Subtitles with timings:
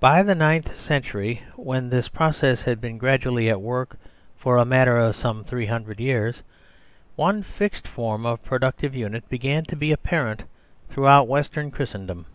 [0.00, 3.96] By the ninth century, when this process had been gradually at work
[4.36, 6.42] for a matter of some three hundred years,
[7.14, 10.42] one fixed form of productive unit began to be apparent
[10.88, 12.26] throughout Western Christendom.